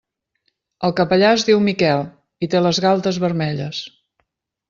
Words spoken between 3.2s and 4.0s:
vermelles.